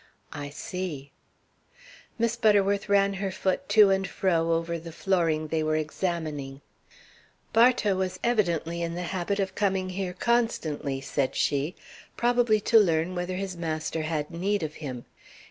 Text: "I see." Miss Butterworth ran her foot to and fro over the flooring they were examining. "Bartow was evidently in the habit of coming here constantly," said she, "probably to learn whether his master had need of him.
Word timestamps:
"I 0.33 0.49
see." 0.49 1.11
Miss 2.17 2.35
Butterworth 2.35 2.89
ran 2.89 3.13
her 3.13 3.29
foot 3.29 3.69
to 3.69 3.91
and 3.91 4.07
fro 4.07 4.51
over 4.51 4.79
the 4.79 4.91
flooring 4.91 5.49
they 5.49 5.61
were 5.61 5.75
examining. 5.75 6.61
"Bartow 7.53 7.95
was 7.97 8.17
evidently 8.23 8.81
in 8.81 8.95
the 8.95 9.03
habit 9.13 9.39
of 9.39 9.53
coming 9.53 9.89
here 9.89 10.13
constantly," 10.13 11.01
said 11.01 11.35
she, 11.35 11.75
"probably 12.17 12.59
to 12.61 12.79
learn 12.79 13.13
whether 13.13 13.35
his 13.35 13.55
master 13.55 14.01
had 14.01 14.31
need 14.31 14.63
of 14.63 14.73
him. 14.81 15.05